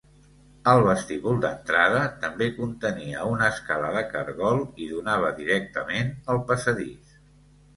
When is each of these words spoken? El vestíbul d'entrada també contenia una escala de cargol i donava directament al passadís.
El 0.69 0.79
vestíbul 0.85 1.35
d'entrada 1.43 1.99
també 2.23 2.47
contenia 2.55 3.27
una 3.33 3.51
escala 3.57 3.93
de 3.99 4.03
cargol 4.15 4.65
i 4.87 4.89
donava 4.95 5.31
directament 5.43 6.11
al 6.35 6.43
passadís. 6.53 7.17